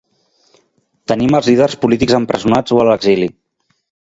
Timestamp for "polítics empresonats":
1.83-2.77